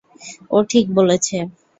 ও 0.51 0.57
ঠিক 0.71 0.85
বলেছে। 0.97 1.37